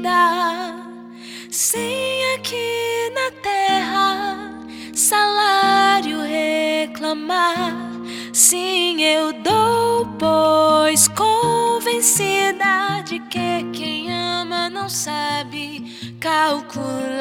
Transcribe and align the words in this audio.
vida 0.00 0.80
sem 1.50 2.34
aqui 2.34 3.12
na 3.14 3.30
terra 3.42 4.64
salário 4.94 6.22
reclamar. 6.22 7.76
Sim, 8.32 9.02
eu 9.02 9.32
dou, 9.42 10.06
pois 10.18 11.06
convencida 11.08 13.02
de 13.04 13.18
que 13.18 13.62
quem 13.74 14.10
ama 14.12 14.70
não 14.70 14.88
sabe 14.88 16.16
calcular. 16.18 17.20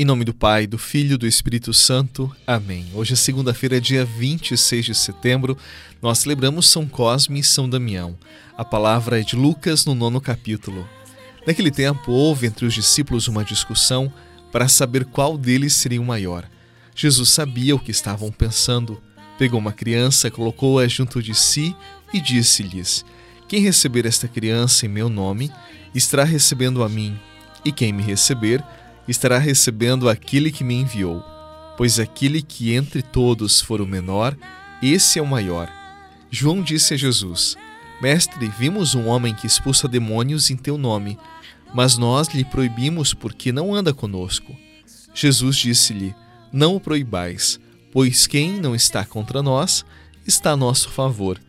Em 0.00 0.04
nome 0.06 0.24
do 0.24 0.32
Pai, 0.32 0.66
do 0.66 0.78
Filho 0.78 1.12
e 1.12 1.18
do 1.18 1.26
Espírito 1.26 1.74
Santo. 1.74 2.34
Amém. 2.46 2.86
Hoje 2.94 3.12
é 3.12 3.16
segunda-feira, 3.16 3.78
dia 3.78 4.02
26 4.02 4.86
de 4.86 4.94
setembro. 4.94 5.58
Nós 6.00 6.20
celebramos 6.20 6.66
São 6.70 6.88
Cosme 6.88 7.40
e 7.40 7.44
São 7.44 7.68
Damião. 7.68 8.16
A 8.56 8.64
palavra 8.64 9.20
é 9.20 9.22
de 9.22 9.36
Lucas 9.36 9.84
no 9.84 9.94
nono 9.94 10.18
capítulo. 10.18 10.88
Naquele 11.46 11.70
tempo, 11.70 12.12
houve 12.12 12.46
entre 12.46 12.64
os 12.64 12.72
discípulos 12.72 13.28
uma 13.28 13.44
discussão 13.44 14.10
para 14.50 14.68
saber 14.68 15.04
qual 15.04 15.36
deles 15.36 15.74
seria 15.74 16.00
o 16.00 16.06
maior. 16.06 16.48
Jesus 16.96 17.28
sabia 17.28 17.76
o 17.76 17.78
que 17.78 17.90
estavam 17.90 18.32
pensando. 18.32 19.02
Pegou 19.38 19.60
uma 19.60 19.70
criança, 19.70 20.30
colocou-a 20.30 20.88
junto 20.88 21.22
de 21.22 21.34
si 21.34 21.76
e 22.10 22.22
disse-lhes: 22.22 23.04
Quem 23.46 23.60
receber 23.60 24.06
esta 24.06 24.26
criança 24.26 24.86
em 24.86 24.88
meu 24.88 25.10
nome, 25.10 25.52
estará 25.94 26.24
recebendo 26.24 26.82
a 26.82 26.88
mim, 26.88 27.20
e 27.62 27.70
quem 27.70 27.92
me 27.92 28.02
receber, 28.02 28.64
estará 29.10 29.38
recebendo 29.38 30.08
aquele 30.08 30.52
que 30.52 30.64
me 30.64 30.74
enviou. 30.74 31.22
Pois 31.76 31.98
aquele 31.98 32.42
que 32.42 32.74
entre 32.74 33.02
todos 33.02 33.60
for 33.60 33.80
o 33.80 33.86
menor, 33.86 34.36
esse 34.82 35.18
é 35.18 35.22
o 35.22 35.26
maior. 35.26 35.70
João 36.30 36.62
disse 36.62 36.94
a 36.94 36.96
Jesus: 36.96 37.56
Mestre, 38.00 38.48
vimos 38.58 38.94
um 38.94 39.06
homem 39.08 39.34
que 39.34 39.46
expulsa 39.46 39.88
demônios 39.88 40.50
em 40.50 40.56
teu 40.56 40.78
nome, 40.78 41.18
mas 41.74 41.96
nós 41.96 42.28
lhe 42.28 42.44
proibimos 42.44 43.12
porque 43.14 43.50
não 43.50 43.74
anda 43.74 43.92
conosco. 43.92 44.56
Jesus 45.14 45.56
disse-lhe: 45.56 46.14
Não 46.52 46.76
o 46.76 46.80
proibais, 46.80 47.58
pois 47.92 48.26
quem 48.26 48.60
não 48.60 48.74
está 48.74 49.04
contra 49.04 49.42
nós 49.42 49.84
está 50.26 50.52
a 50.52 50.56
nosso 50.56 50.90
favor. 50.90 51.40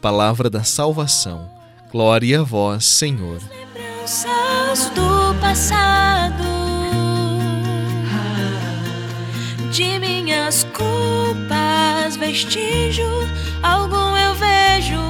Palavra 0.00 0.50
da 0.50 0.62
salvação. 0.62 1.50
Glória 1.90 2.40
a 2.40 2.42
vós, 2.42 2.84
Senhor. 2.84 3.40
Lembranças 3.48 4.90
do 4.90 5.40
passado 5.40 6.55
vestígio 12.36 13.08
algum 13.62 14.14
eu 14.14 14.34
vejo. 14.34 15.00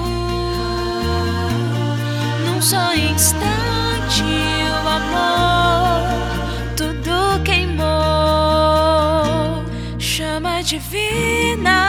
Num 2.44 2.62
só 2.62 2.94
instante, 2.94 4.22
o 4.84 4.88
amor 4.88 6.06
tudo 6.76 7.42
queimou. 7.42 7.84
Chama 9.98 10.62
divina, 10.62 11.80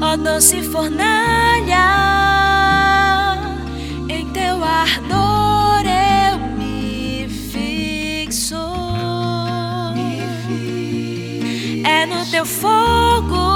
ó 0.00 0.16
doce 0.16 0.60
fornalha. 0.64 1.25
Teu 12.36 12.44
fogo 12.44 13.46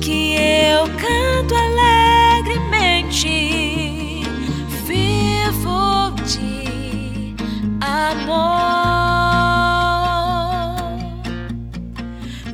que 0.00 0.36
eu 0.36 0.84
canto 0.96 1.54
alegremente, 1.54 3.28
vivo 4.86 6.12
de 6.24 7.36
amor. 7.82 8.62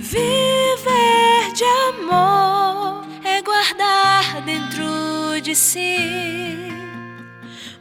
Viver 0.01 1.53
de 1.55 1.65
amor 1.91 3.07
é 3.23 3.41
guardar 3.41 4.43
dentro 4.45 5.41
de 5.41 5.55
si 5.55 6.73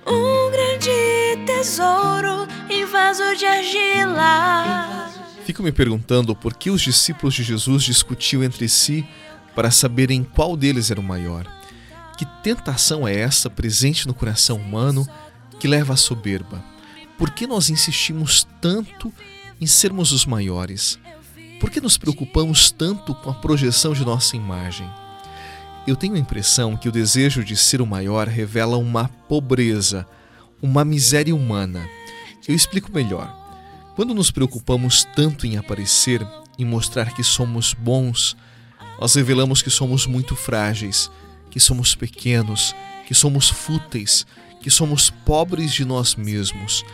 um 0.06 0.51
grande 0.51 1.44
tesouro 1.47 2.47
em 2.69 2.85
vaso 2.85 3.35
de 3.35 3.47
argila 3.47 5.16
Fico 5.57 5.66
me 5.66 5.72
perguntando 5.72 6.35
por 6.35 6.53
que 6.53 6.69
os 6.69 6.84
discípulos 6.84 7.34
de 7.34 7.41
Jesus 7.41 7.81
discutiam 7.81 8.44
entre 8.44 8.69
si 8.69 9.03
para 9.56 9.72
saberem 9.72 10.23
qual 10.23 10.56
deles 10.56 10.91
era 10.91 11.00
o 11.00 11.03
maior. 11.03 11.47
Que 12.16 12.28
tentação 12.44 13.07
é 13.07 13.16
essa 13.16 13.50
presente 13.50 14.06
no 14.06 14.13
coração 14.13 14.57
humano 14.57 15.09
que 15.59 15.67
leva 15.67 15.96
à 15.96 15.97
soberba? 15.97 16.63
Por 17.17 17.31
que 17.31 17.47
nós 17.47 17.72
insistimos 17.72 18.47
tanto 18.62 19.12
em 19.59 19.66
sermos 19.66 20.12
os 20.12 20.28
maiores? 20.28 21.00
Por 21.59 21.72
que 21.72 21.81
nos 21.81 21.97
preocupamos 21.97 22.69
tanto 22.69 23.16
com 23.16 23.31
a 23.31 23.34
projeção 23.34 23.94
de 23.94 24.06
nossa 24.06 24.35
imagem? 24.35 24.88
Eu 25.88 25.96
tenho 25.96 26.13
a 26.13 26.19
impressão 26.19 26.78
que 26.78 26.88
o 26.88 26.91
desejo 26.91 27.44
de 27.44 27.57
ser 27.57 27.81
o 27.81 27.88
maior 27.88 28.28
revela 28.28 28.78
uma 28.78 29.07
pobreza, 29.07 30.06
uma 30.62 30.85
miséria 30.85 31.35
humana. 31.35 31.84
Eu 32.47 32.53
explico 32.53 32.91
melhor. 32.91 33.47
Quando 33.97 34.13
nos 34.13 34.30
preocupamos 34.30 35.03
tanto 35.16 35.47
em 35.47 35.58
aparecer, 35.58 36.24
em 36.56 36.63
mostrar 36.63 37.16
que 37.16 37.24
somos 37.24 37.74
bons, 37.74 38.38
nós 39.02 39.16
revelamos 39.16 39.63
que 39.63 39.72
somos 39.72 40.06
muito 40.06 40.35
frágeis, 40.35 41.09
que 41.50 41.59
somos 41.59 41.96
pequenos, 41.96 42.75
que 43.08 43.16
somos 43.16 43.50
fúteis, 43.50 44.24
que 44.62 44.69
somos 44.69 45.09
pobres 45.09 45.74
de 45.74 45.84
nós 45.84 46.13
mesmos, 46.13 46.85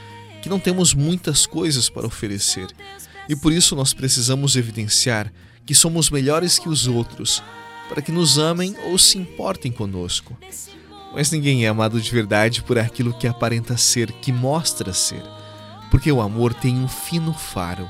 que 0.41 0.47
não 0.47 0.61
temos 0.61 0.93
muitas 0.93 1.45
coisas 1.45 1.89
para 1.89 2.07
oferecer. 2.07 2.67
E 3.27 3.35
por 3.35 3.51
isso 3.51 3.75
nós 3.75 3.93
precisamos 3.93 4.55
evidenciar 4.55 5.29
que 5.65 5.75
somos 5.75 6.09
melhores 6.09 6.57
que 6.57 6.69
os 6.69 6.87
outros, 6.87 7.43
para 7.89 8.01
que 8.01 8.13
nos 8.13 8.37
amem 8.37 8.77
ou 8.85 8.97
se 8.97 9.17
importem 9.17 9.73
conosco. 9.73 10.37
Mas 11.13 11.31
ninguém 11.31 11.65
é 11.65 11.67
amado 11.67 11.99
de 11.99 12.09
verdade 12.09 12.63
por 12.63 12.79
aquilo 12.79 13.13
que 13.13 13.27
aparenta 13.27 13.75
ser, 13.75 14.09
que 14.09 14.31
mostra 14.31 14.93
ser 14.93 15.21
porque 15.93 16.11
o 16.11 16.21
amor 16.21 16.55
tem 16.55 16.79
um 16.79 16.87
fino 16.87 17.31
faro. 17.35 17.87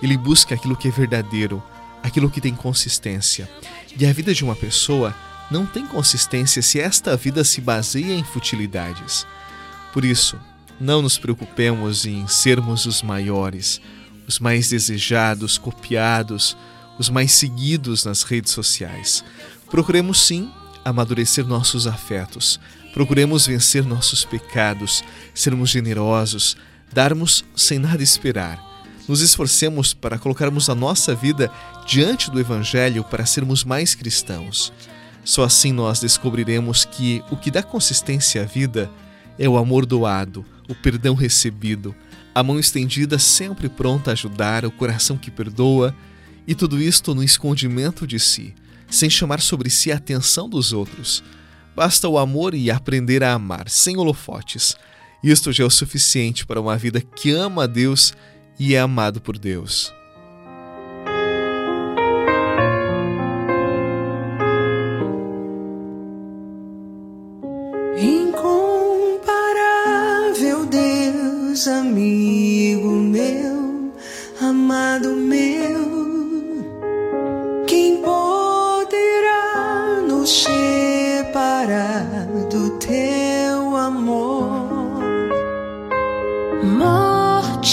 Ele 0.00 0.16
busca 0.16 0.54
aquilo 0.54 0.76
que 0.76 0.86
é 0.86 0.90
verdadeiro, 0.92 1.60
aquilo 2.00 2.30
que 2.30 2.40
tem 2.40 2.54
consistência. 2.54 3.50
E 3.98 4.06
a 4.06 4.12
vida 4.12 4.32
de 4.32 4.44
uma 4.44 4.54
pessoa 4.54 5.12
não 5.50 5.66
tem 5.66 5.84
consistência 5.84 6.62
se 6.62 6.78
esta 6.78 7.16
vida 7.16 7.42
se 7.42 7.60
baseia 7.60 8.14
em 8.14 8.22
futilidades. 8.22 9.26
Por 9.92 10.04
isso, 10.04 10.38
não 10.80 11.02
nos 11.02 11.18
preocupemos 11.18 12.06
em 12.06 12.24
sermos 12.28 12.86
os 12.86 13.02
maiores, 13.02 13.80
os 14.28 14.38
mais 14.38 14.68
desejados, 14.68 15.58
copiados, 15.58 16.56
os 17.00 17.10
mais 17.10 17.32
seguidos 17.32 18.04
nas 18.04 18.22
redes 18.22 18.52
sociais. 18.52 19.24
Procuremos 19.68 20.24
sim 20.24 20.52
amadurecer 20.84 21.44
nossos 21.44 21.88
afetos. 21.88 22.60
Procuremos 22.94 23.44
vencer 23.44 23.84
nossos 23.84 24.24
pecados, 24.24 25.02
sermos 25.34 25.68
generosos, 25.70 26.56
darmos 26.92 27.44
sem 27.54 27.78
nada 27.78 28.02
esperar. 28.02 28.68
Nos 29.08 29.20
esforcemos 29.20 29.92
para 29.94 30.18
colocarmos 30.18 30.68
a 30.68 30.74
nossa 30.74 31.14
vida 31.14 31.50
diante 31.86 32.30
do 32.30 32.38
Evangelho 32.38 33.04
para 33.04 33.26
sermos 33.26 33.64
mais 33.64 33.94
cristãos. 33.94 34.72
Só 35.24 35.44
assim 35.44 35.72
nós 35.72 36.00
descobriremos 36.00 36.84
que 36.84 37.22
o 37.30 37.36
que 37.36 37.50
dá 37.50 37.62
consistência 37.62 38.42
à 38.42 38.44
vida 38.44 38.90
é 39.38 39.48
o 39.48 39.56
amor 39.56 39.84
doado, 39.86 40.44
o 40.68 40.74
perdão 40.74 41.14
recebido, 41.14 41.94
a 42.34 42.42
mão 42.42 42.58
estendida 42.58 43.18
sempre 43.18 43.68
pronta 43.68 44.10
a 44.10 44.12
ajudar, 44.12 44.64
o 44.64 44.70
coração 44.70 45.16
que 45.16 45.30
perdoa, 45.30 45.94
e 46.46 46.54
tudo 46.54 46.80
isto 46.80 47.14
no 47.14 47.22
escondimento 47.22 48.06
de 48.06 48.18
si, 48.18 48.54
sem 48.88 49.10
chamar 49.10 49.40
sobre 49.40 49.68
si 49.68 49.90
a 49.90 49.96
atenção 49.96 50.48
dos 50.48 50.72
outros. 50.72 51.22
Basta 51.74 52.08
o 52.08 52.18
amor 52.18 52.54
e 52.54 52.70
aprender 52.70 53.22
a 53.22 53.32
amar, 53.32 53.68
sem 53.68 53.96
holofotes, 53.96 54.76
isto 55.22 55.52
já 55.52 55.62
é 55.64 55.66
o 55.66 55.70
suficiente 55.70 56.46
para 56.46 56.60
uma 56.60 56.76
vida 56.76 57.00
que 57.00 57.30
ama 57.30 57.64
a 57.64 57.66
Deus 57.66 58.14
e 58.58 58.74
é 58.74 58.80
amado 58.80 59.20
por 59.20 59.38
Deus. 59.38 59.92
Incomparável 67.98 70.66
Deus, 70.66 71.66
amigo 71.68 72.90
meu, 72.90 73.92
amado 74.40 75.14
meu, 75.16 76.64
quem 77.66 78.02
poderá 78.02 80.00
nos 80.06 80.44
separar 80.44 82.26
do 82.50 82.78
teu 82.78 83.76
amor? 83.76 84.39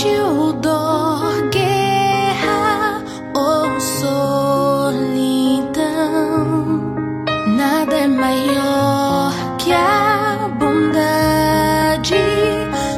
O 0.05 0.53
dor, 0.53 1.49
guerra 1.49 3.01
ou 3.33 3.79
solidão. 3.79 4.93
Nada 7.47 7.95
é 7.95 8.07
maior 8.07 9.33
que 9.57 9.73
a 9.73 10.47
bondade 10.59 12.13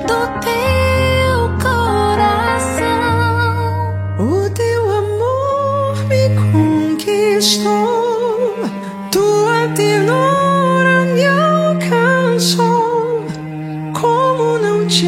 do 0.05 0.27
teu 0.41 1.49
coração. 1.63 2.83
O 4.19 4.49
teu 4.49 4.91
amor 4.91 5.95
me 6.09 6.35
conquistou, 6.51 7.69
tua 9.09 9.69
ternura 9.73 11.05
me 11.13 11.25
alcançou. 11.25 13.23
Como 13.93 14.57
não 14.59 14.85
te 14.85 15.07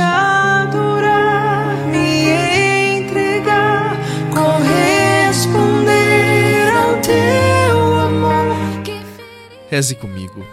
Reze 9.71 9.95
comigo. 9.95 10.45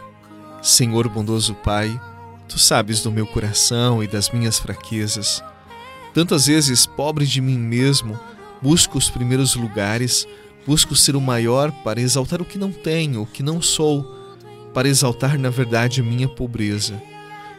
Senhor 0.62 1.09
bondoso 1.09 1.53
Pai, 1.53 2.00
tu 2.49 2.56
sabes 2.56 3.03
do 3.03 3.11
meu 3.11 3.26
coração 3.26 4.00
e 4.00 4.06
das 4.06 4.31
minhas 4.31 4.61
fraquezas. 4.61 5.43
Tantas 6.15 6.47
vezes, 6.47 6.87
pobre 6.87 7.26
de 7.26 7.41
mim 7.41 7.59
mesmo, 7.59 8.17
busco 8.62 8.97
os 8.97 9.11
primeiros 9.11 9.56
lugares, 9.56 10.25
busco 10.65 10.94
ser 10.94 11.17
o 11.17 11.20
maior 11.20 11.73
para 11.82 12.00
exaltar 12.00 12.41
o 12.41 12.44
que 12.44 12.56
não 12.59 12.70
tenho, 12.70 13.23
o 13.23 13.26
que 13.26 13.43
não 13.43 13.61
sou, 13.61 14.06
para 14.73 14.87
exaltar 14.87 15.37
na 15.37 15.50
verdade 15.50 16.00
minha 16.00 16.29
pobreza. 16.29 17.03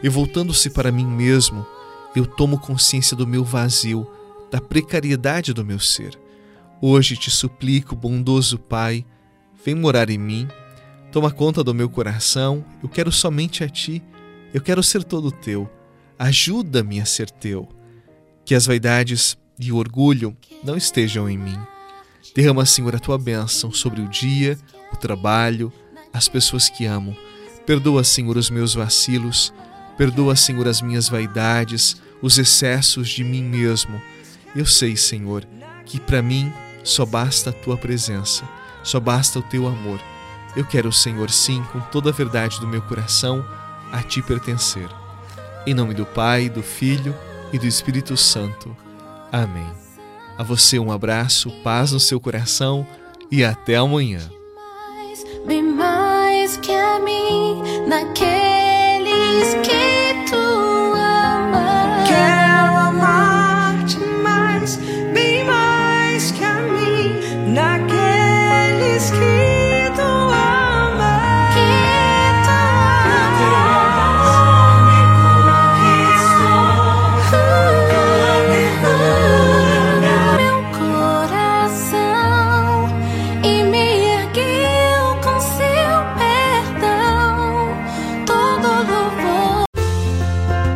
E 0.02 0.08
voltando-se 0.08 0.70
para 0.70 0.90
mim 0.90 1.04
mesmo, 1.04 1.66
eu 2.16 2.24
tomo 2.24 2.58
consciência 2.58 3.14
do 3.14 3.26
meu 3.26 3.44
vazio, 3.44 4.10
da 4.50 4.62
precariedade 4.62 5.52
do 5.52 5.62
meu 5.62 5.78
ser. 5.78 6.18
Hoje 6.80 7.18
te 7.18 7.30
suplico, 7.30 7.94
bondoso 7.94 8.58
Pai, 8.58 9.04
vem 9.62 9.74
morar 9.74 10.08
em 10.08 10.16
mim, 10.16 10.48
toma 11.10 11.30
conta 11.30 11.64
do 11.64 11.74
meu 11.74 11.88
coração, 11.88 12.64
eu 12.82 12.88
quero 12.88 13.10
somente 13.10 13.64
a 13.64 13.68
Ti, 13.68 14.02
eu 14.54 14.60
quero 14.60 14.82
ser 14.82 15.04
todo 15.04 15.32
Teu, 15.32 15.70
ajuda-me 16.18 17.00
a 17.00 17.04
ser 17.04 17.30
Teu. 17.30 17.68
Que 18.44 18.54
as 18.54 18.66
vaidades 18.66 19.36
e 19.58 19.70
o 19.70 19.76
orgulho 19.76 20.36
não 20.64 20.76
estejam 20.76 21.28
em 21.28 21.38
mim. 21.38 21.58
Derrama, 22.34 22.64
Senhor, 22.64 22.94
a 22.94 22.98
Tua 22.98 23.18
bênção 23.18 23.72
sobre 23.72 24.00
o 24.00 24.08
dia, 24.08 24.58
o 24.92 24.96
trabalho, 24.96 25.72
as 26.12 26.28
pessoas 26.28 26.68
que 26.68 26.86
amo. 26.86 27.16
Perdoa, 27.66 28.02
Senhor, 28.02 28.36
os 28.36 28.50
meus 28.50 28.74
vacilos, 28.74 29.52
perdoa, 29.96 30.34
Senhor, 30.34 30.66
as 30.66 30.80
minhas 30.80 31.08
vaidades, 31.08 32.00
os 32.22 32.38
excessos 32.38 33.08
de 33.08 33.22
mim 33.22 33.42
mesmo. 33.42 34.00
Eu 34.56 34.66
sei, 34.66 34.96
Senhor, 34.96 35.46
que 35.84 36.00
para 36.00 36.22
mim 36.22 36.52
só 36.82 37.04
basta 37.04 37.50
a 37.50 37.52
tua 37.52 37.76
presença, 37.76 38.48
só 38.82 38.98
basta 38.98 39.38
o 39.38 39.42
teu 39.42 39.66
amor. 39.66 40.00
Eu 40.56 40.64
quero, 40.64 40.92
Senhor, 40.92 41.30
sim, 41.30 41.62
com 41.72 41.80
toda 41.80 42.10
a 42.10 42.12
verdade 42.12 42.58
do 42.60 42.66
meu 42.66 42.82
coração, 42.82 43.44
a 43.92 44.02
ti 44.02 44.20
pertencer. 44.20 44.88
Em 45.66 45.74
nome 45.74 45.94
do 45.94 46.04
Pai, 46.04 46.48
do 46.48 46.62
Filho 46.62 47.14
e 47.52 47.58
do 47.58 47.66
Espírito 47.66 48.16
Santo. 48.16 48.76
Amém. 49.30 49.70
A 50.36 50.42
você 50.42 50.78
um 50.78 50.90
abraço, 50.90 51.50
paz 51.62 51.92
no 51.92 52.00
seu 52.00 52.18
coração 52.20 52.86
e 53.30 53.44
até 53.44 53.76
amanhã. 53.76 54.20